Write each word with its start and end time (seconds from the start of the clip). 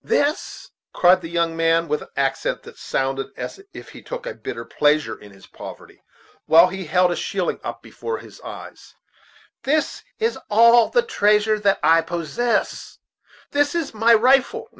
"This," 0.03 0.71
cried 0.93 1.21
the 1.21 1.29
young 1.29 1.55
man, 1.55 1.87
with 1.87 2.01
an 2.01 2.07
accent 2.17 2.63
that 2.63 2.79
sounded 2.79 3.27
as 3.37 3.61
if 3.71 3.89
he 3.89 4.01
took 4.01 4.25
a 4.25 4.33
bitter 4.33 4.65
pleasure 4.65 5.15
in 5.15 5.29
his 5.31 5.45
poverty, 5.45 6.01
while 6.47 6.69
he 6.69 6.85
held 6.85 7.11
a 7.11 7.15
shilling 7.15 7.59
up 7.63 7.83
before 7.83 8.17
his 8.17 8.41
eyes, 8.41 8.95
"this 9.61 10.01
is 10.17 10.39
all 10.49 10.89
the 10.89 11.03
treasure 11.03 11.59
that 11.59 11.79
I 11.83 12.01
possess 12.01 12.97
this 13.51 13.75
and 13.75 13.93
my 13.93 14.15
rifle! 14.15 14.69